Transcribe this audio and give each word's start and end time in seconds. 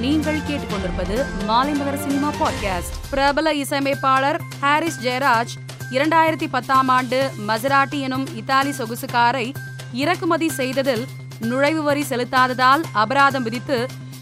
நீங்கள் 0.00 0.38
கேட்டுக்கொண்டிருப்பது 0.48 1.16
Maalaimalar 1.46 1.98
cinema 2.02 2.28
podcast 2.40 2.94
பிரபல 3.10 3.54
இசையமைப்பாளர் 3.54 4.38
ஹாரிஸ் 4.60 4.98
ஜெயராஜ் 5.00 5.54
இரண்டாயிரத்தி 5.90 6.46
பத்தாம் 6.50 6.88
ஆண்டு 6.88 7.18
மசராட்டி 7.48 7.98
எனும் 8.00 8.26
இத்தாலி 8.36 8.72
சொகுசு 8.72 9.06
காரை 9.06 9.52
இறக்குமதி 9.92 10.48
செய்ததில் 10.50 11.04
நுழைவு 11.40 11.82
வரி 11.82 12.04
செலுத்தாததால் 12.08 12.82
அபராதம் 12.92 13.42
விதித்து 13.42 13.78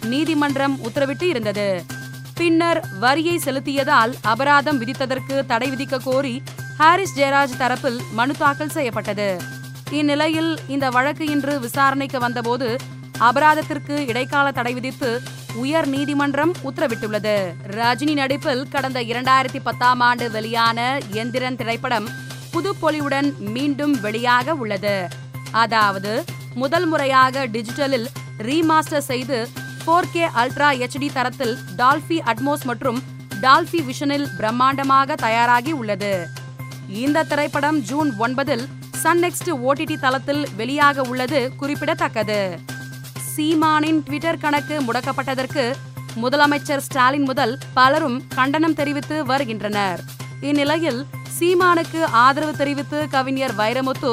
நீதிமன்றம் 0.06 0.78
உத்தரவிட்டு 0.84 1.22
இருந்தது. 1.22 1.84
பின்னர் 2.34 2.84
வரியை 3.00 3.40
செலுத்தியதால் 3.44 4.14
அபராதம் 4.22 4.80
விதித்ததற்கு 4.80 5.46
தடை 5.46 5.70
விதிக்க 5.70 6.02
கோரி 6.02 6.42
ஹாரிஸ் 6.78 7.16
ஜெயராஜ் 7.18 7.58
தரப்பில் 7.58 8.00
மனு 8.12 8.34
தாக்கல் 8.38 8.70
செய்யப்பட்டது. 8.70 9.40
இந்நிலையில் 9.90 10.58
இந்த 10.68 10.88
வழக்கு 10.90 11.26
இன்று 11.30 11.60
விசாரணைக்கு 11.60 12.18
வந்தபோது 12.18 12.76
அபராதத்திற்கு 13.20 14.08
இடைக்கால 14.08 14.50
தடை 14.50 14.72
விதித்து 14.74 15.22
உயர் 15.62 15.88
நீதிமன்றம் 15.94 16.52
உத்தரவிட்டுள்ளது. 16.68 17.36
ரஜினி 17.76 18.14
நடிப்பில் 18.20 18.62
கடந்த 18.74 18.98
இரண்டாயிரத்தி 19.10 19.60
பத்தாம் 19.62 20.02
ஆண்டு 20.08 20.26
வெளியான 20.30 20.78
எந்திரன் 21.20 21.58
திரைப்படம் 21.60 22.08
புதுப்பொலிவுடன் 22.52 23.28
மீண்டும் 23.54 23.94
வெளியாக 24.04 24.56
உள்ளது. 24.62 24.96
அதாவது 25.62 26.12
முதல் 26.54 26.86
முறையாக 26.86 27.46
டிஜிட்டலில் 27.46 28.08
ரீமாஸ்டர் 28.48 29.06
செய்து 29.10 29.38
four 29.82 30.10
K 30.12 30.24
ultra 30.40 30.70
HD 30.84 31.08
Dolby 31.12 31.54
Dolby 31.76 32.18
Atmos 32.32 32.64
மற்றும் 32.70 32.98
டால்பி 33.44 33.80
விஷனில் 33.90 34.26
பிரம்மாண்டமாக 34.38 35.14
தயாராகி 35.26 35.72
உள்ளது. 35.80 36.12
இந்த 37.02 37.26
திரைப்படம் 37.32 37.78
ஜூன் 37.90 38.10
ஒன்பதில் 38.18 38.64
சன் 39.02 39.22
நெக்ஸ்ட் 39.24 39.50
ஓடிடி 39.68 39.96
தளத்தில் 40.04 40.42
வெளியாக 40.58 41.06
உள்ளது 41.12 41.40
குறிப்பிடத்தக்கது. 41.56 42.40
சீமானின் 43.38 43.98
ட்விட்டர் 44.02 44.40
கணக்கு 44.42 44.76
முடக்கப்பட்டதற்கு 44.86 45.64
முதலமைச்சர் 46.22 46.82
ஸ்டாலின் 46.86 47.22
முதல் 47.22 47.58
பலரும் 47.76 48.16
கண்டனம் 48.34 48.74
தெரிவித்து 48.74 49.26
வருகின்றனர். 49.26 50.00
இந்நிலையில் 50.40 50.98
சீமானுக்கு 51.36 52.00
ஆதரவு 52.22 52.56
தெரிவித்து 52.56 53.08
கவிஞர் 53.08 53.54
வைரமுத்து 53.56 54.10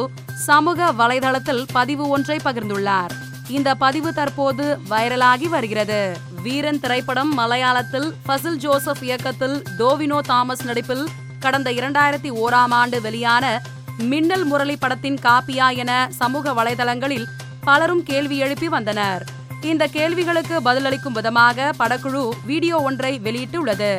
சமூக 0.47 0.91
வலைதளத்தில் 0.91 1.63
பதிவு 1.73 2.07
ஒன்றை 2.07 2.37
பகிர்ந்துள்ளார். 2.43 3.13
இந்த 3.49 3.75
பதிவு 3.75 4.13
தற்போது 4.13 4.65
வைரலாகி 4.89 5.49
வருகிறது. 5.55 6.01
வீரன் 6.43 6.79
திரைப்படம் 6.79 7.31
மலையாளத்தில் 7.39 8.13
ஃபசில் 8.25 8.59
ஜோசப் 8.65 9.03
இயக்கத்தில் 9.03 9.57
டோவினோ 9.79 10.19
தாமஸ் 10.31 10.65
நடிப்பில் 10.65 11.05
கடந்த 11.39 11.71
இரண்டாயிரத்தி 11.71 12.31
ஓராம் 12.43 12.75
ஆண்டு 12.81 12.99
வெளியான 13.01 13.61
மின்னல் 13.97 14.45
முரளி 14.45 14.77
படத்தின் 14.77 15.19
காப்பியா 15.25 15.69
என 15.75 15.91
சமூக 16.21 16.53
வலைதளங்களில் 16.53 17.27
பலரும் 17.67 18.03
கேள்வி 18.03 18.37
எழுப்பி 18.37 18.67
வந்தனர். 18.67 19.23
இந்த 19.69 19.83
கேள்விகளுக்கு 19.87 20.55
பதிலளிக்கும் 20.65 21.15
விதமாக 21.19 21.67
படக்குழு 21.79 22.23
வீடியோ 22.49 22.77
ஒன்றை 22.87 23.11
வெளியிட்டுள்ளது. 23.25 23.91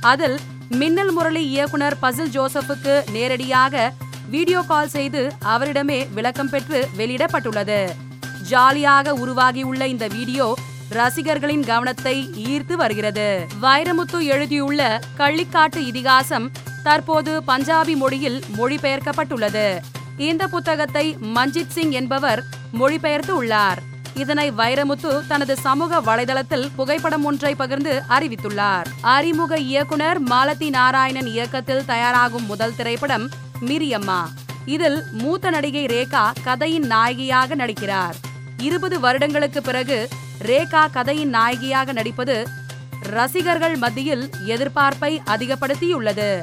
அதில் 0.00 0.36
மின்னல் 0.80 1.12
முரளி 1.12 1.42
இயக்குனர் 1.52 1.96
பசில் 2.02 2.32
ஜோசப்புக்கு 2.36 2.94
நேரடியாக 3.16 3.92
வீடியோ 4.34 4.60
கால் 4.62 4.92
செய்து 4.96 5.22
அவரிடமே 5.54 5.98
விளக்கம் 6.12 6.50
பெற்று 6.50 6.88
வெளியிடப்பட்டுள்ளது. 6.98 7.80
ஜாலியாக 8.50 9.14
உருவாகியுள்ள 9.14 9.86
இந்த 9.86 10.06
வீடியோ 10.16 10.46
ரசிகர்களின் 10.90 11.64
கவனத்தை 11.64 12.16
ஈர்த்து 12.50 12.76
வருகிறது. 12.82 13.28
வைரமுத்து 13.62 14.18
எழுதியுள்ள 14.34 15.00
கள்ளிக்காட்டு 15.18 15.80
இதிகாசம் 15.90 16.50
தற்போது 16.82 17.42
பஞ்சாபி 17.46 17.96
மொழியில் 17.96 18.40
மொழிபெயர்க்கப்பட்டுள்ளது. 18.58 19.66
இந்த 20.16 20.48
புத்தகத்தை 20.48 21.16
மஞ்சித் 21.16 21.68
சிங் 21.68 21.90
என்பவர் 21.90 22.44
மொழிபெயர்த்து 22.72 23.36
உள்ளார். 23.36 23.82
இதனை 24.14 24.52
வைரமுத்து 24.52 25.26
தனது 25.26 25.56
சமூக 25.56 26.00
வலைதளத்தில் 26.00 26.70
புகைப்படம் 26.76 27.24
ஒன்றை 27.24 27.54
பகிர்ந்து 27.54 28.02
அறிவித்துள்ளார். 28.08 28.84
அறிமுக 29.00 29.58
இயக்குனர் 29.58 30.18
மாலதி 30.18 30.70
நாராயணன் 30.70 31.26
இயக்கத்தில் 31.26 31.84
தயாராகும் 31.84 32.46
முதல் 32.46 32.76
திரைப்படம் 32.76 33.30
மிரியம்மா. 33.60 34.24
இதில் 34.66 35.02
மூத்த 35.12 35.50
நடிகை 35.50 35.86
ரேகா 35.86 36.32
கதையின் 36.44 36.86
நாயகியாக 36.86 37.54
நடிக்கிறார். 37.54 38.14
இருபது 38.56 39.00
வருடங்களுக்கு 39.00 39.62
பிறகு 39.62 40.08
ரேகா 40.42 40.90
கதையின் 40.90 41.28
நாயகியாக 41.28 41.92
நடிப்பது 41.92 42.48
ரசிகர்கள் 43.00 43.76
மத்தியில் 43.76 44.30
எதிர்பார்ப்பை 44.46 45.20
அதிகப்படுத்தியுள்ளது. 45.26 46.42